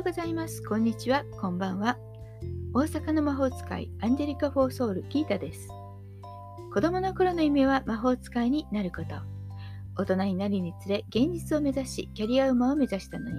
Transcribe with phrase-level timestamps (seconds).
[0.00, 0.62] ようございます。
[0.62, 1.24] こんにちは。
[1.42, 1.98] こんばんは。
[2.72, 5.68] 大阪の魔法使い、アンジェリカ・フォーソウル・キータです。
[6.72, 9.08] 子供の頃の夢は魔法使いになること。
[10.02, 13.38] 大人になりにつれ、現実を目指し、キャリアウマを目指したのに、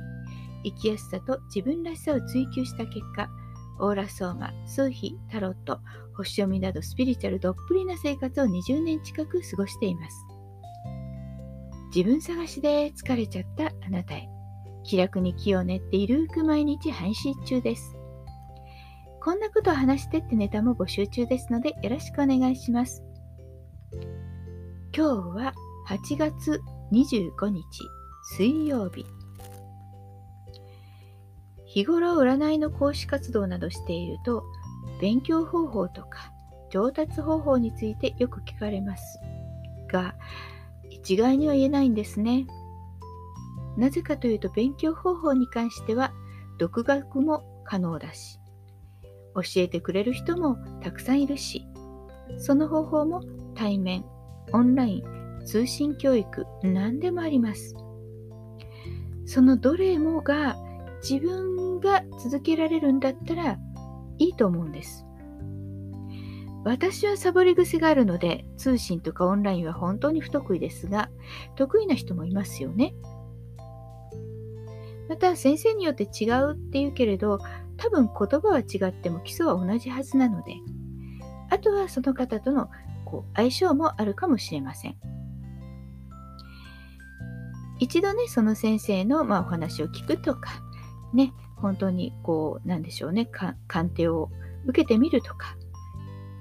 [0.63, 3.27] 生きやすさと自分らしさを追求した結果、
[3.79, 5.79] オーラソーマ、数秘、タロット、
[6.15, 10.27] 星読みなどスピリチュアルどっぷりな生活を20年近く過ごしています。
[11.95, 14.40] 自分探しで疲れちゃったあなたへ。
[14.83, 17.95] 気楽に気を練っているく毎日配信中です。
[19.23, 23.03] こんなことを話してってネタも募集中ですのでよろしくお願いします。
[24.95, 25.53] 今日は
[25.87, 26.59] 8月
[26.91, 27.63] 25日
[28.37, 29.05] 水曜日。
[31.65, 34.43] 日頃占いの講師活動などしていると
[34.99, 36.33] 勉強方法とか
[36.69, 39.19] 上達方法についてよく聞かれます
[39.89, 40.15] が
[40.89, 42.45] 一概には言えないんですね。
[43.77, 46.13] なぜかというと勉強方法に関しては
[46.57, 48.39] 独学も可能だし
[49.35, 51.65] 教えてくれる人もたくさんいるし
[52.37, 53.21] その方法も
[53.55, 54.05] 対面
[54.53, 57.75] オンライン通信教育何でもあります。
[59.25, 60.57] そのどれもが
[61.01, 63.57] 自分が続けられるんだったら
[64.17, 65.05] いいと思うんです。
[66.63, 71.09] 私はサボり癖があるので通信とかオンラインは本当に不得意ですが
[71.55, 72.93] 得意な人もいますよね。
[75.11, 77.39] また先生によって違うっていうけれど
[77.75, 80.53] 多分言葉は違っても基礎は同じはずなので
[81.49, 82.69] あとはその方との
[83.03, 84.95] こう相性もあるかもしれません。
[87.79, 90.61] 一度ねその先生の、まあ、お話を聞くとか
[91.13, 93.29] ね本当にこうなんでしょうね
[93.67, 94.29] 鑑定を
[94.65, 95.57] 受けてみるとか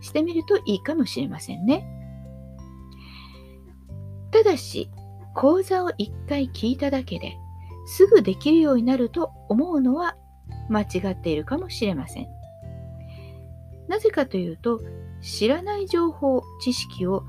[0.00, 1.84] してみるといいかもしれませんね。
[4.30, 4.88] ただし
[5.34, 7.36] 講座を一回聞いただけで
[7.96, 10.16] すぐできるようになると思うのは
[10.69, 12.28] 間違っているかもしれません。
[13.89, 14.80] なぜかというと、
[15.20, 17.24] 知らない情報、知識を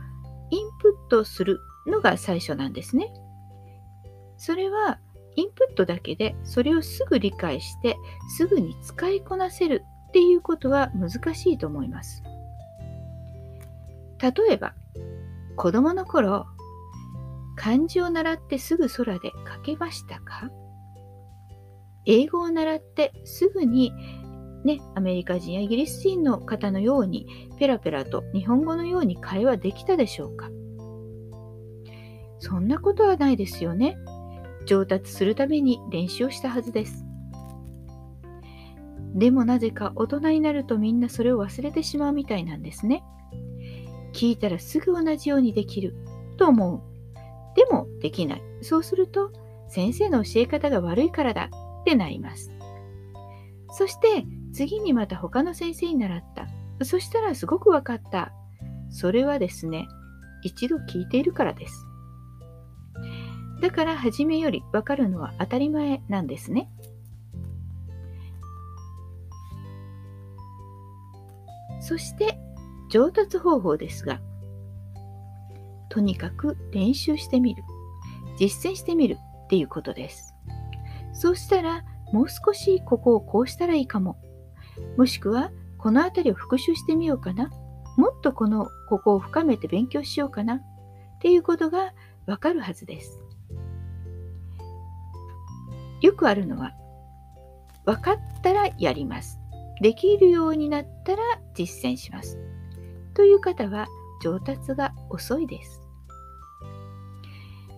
[0.51, 3.11] インプットするのが最初なんですね。
[4.37, 4.99] それは
[5.35, 7.97] インプットだけでそれをすぐ理解して
[8.37, 12.21] すぐに使いこなせるっていうことは難しいと思います。
[14.21, 14.75] 例えば
[15.55, 16.45] 子供の頃
[17.55, 20.49] 漢字を習ってすぐ空で書けましたか？
[22.05, 23.91] 英語を習ってすぐに
[24.63, 30.49] ね、アメリカ人やイギリス人の方のようにペラペラと日本語のように会話できたでしょうか？
[32.39, 33.97] そんなことはないですよね。
[34.65, 37.03] 上達するために練習をしたはずです。
[39.15, 43.03] でもなぜか大人になるとみんなそれを忘れてしまうみたいなんですね。
[44.13, 45.95] 聞いたらすぐ同じようにできる
[46.37, 46.81] と思う
[47.55, 48.41] でもできない。
[48.61, 49.31] そうすると、
[49.67, 51.49] 先生の教え方が悪いからだ
[51.81, 52.51] ってなります。
[53.71, 56.47] そして次にまた他の先生に習った。
[56.85, 58.33] そしたらすごく分かった。
[58.89, 59.87] それはですね、
[60.43, 61.87] 一度聞いているからです。
[63.61, 66.69] だから初めより分かるのは当たり前なんですね。
[71.79, 72.37] そして
[72.89, 74.19] 上達方法ですが、
[75.91, 77.63] とにかく練習してみる。
[78.39, 80.33] 実践してみるっていうことです。
[81.13, 84.17] そうしたら、もう少しここをこうしたらいいかも。
[84.97, 87.51] もしくは、この辺りを復習してみようかな。
[87.97, 90.55] もっとこの、ここを深めて勉強しようかな。
[90.55, 90.61] っ
[91.19, 91.93] ていうことが
[92.25, 93.19] わかるはずです。
[95.99, 96.71] よくあるのは、
[97.85, 99.39] 分かったらやります。
[99.81, 101.21] できるようになったら
[101.53, 102.39] 実践します。
[103.13, 103.87] という方は
[104.21, 105.80] 上達が遅いです。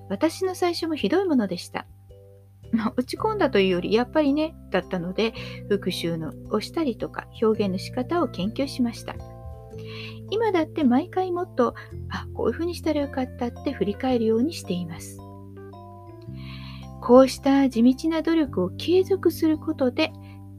[0.09, 1.85] 私の最初もひどいものでした。
[2.71, 5.33] まあ、落ち込んだというよりやっぱりねだったので
[5.69, 9.15] 復習のをしたりとか表現の仕方を研究しました。
[10.31, 11.75] 今だって毎回もっと
[12.09, 15.19] あこういうふうにしたらよかったって振り返るようにしています。
[17.01, 20.11] こうした地道な努力を継続することで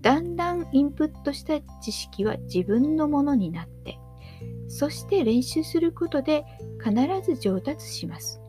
[0.02, 3.98] だんだんインプットした知識は自分のものになって
[4.68, 6.44] そして練習することで
[6.84, 6.94] 必
[7.24, 8.43] ず上達します。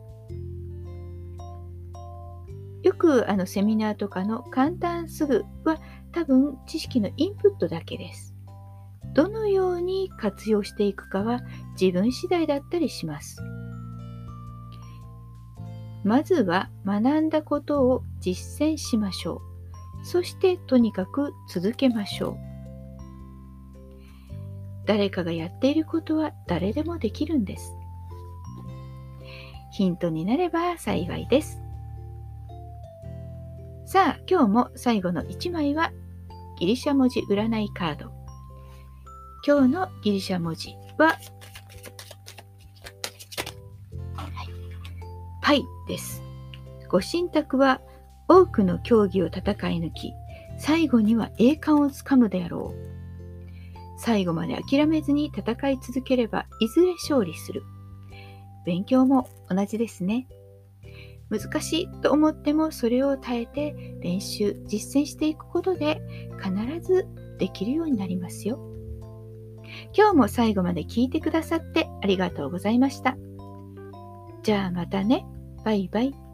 [2.86, 5.78] よくあのセミナーとかの簡単すぐは
[6.12, 8.32] 多分知識のインプットだけです。
[9.12, 11.40] どのように活用していくかは
[11.80, 13.42] 自分次第だったりします。
[16.04, 19.42] まずは学んだことを実践しましょ
[20.04, 20.06] う。
[20.06, 22.36] そしてとにかく続けましょう。
[24.86, 27.74] 誰かがやっていることは誰でもできるんです。
[29.72, 31.65] ヒントになれば幸いです。
[33.96, 35.90] さあ、今日も最後の1枚は
[36.58, 38.12] ギリシャ文字占いカード。
[39.42, 41.18] 今日のギリシャ文字は、はい、
[45.40, 46.22] パイです。
[46.90, 47.80] ご神託は
[48.28, 49.44] 多くの競技を戦い
[49.80, 50.12] 抜き、
[50.58, 53.98] 最後には栄冠をつかむであろう。
[53.98, 57.62] 最後まで諦めずに戦い続ければいずれ勝利する。
[58.66, 60.28] 勉強も同じですね。
[61.30, 66.00] 難しいと思ってもそれを耐えて練習、実践していくことで
[66.42, 67.06] 必ず
[67.38, 68.58] できるようになりますよ。
[69.96, 73.16] 今日も最後まで聞いてくださってありがとうございました。
[74.42, 75.26] じゃあまたね。
[75.64, 76.25] バイバイ。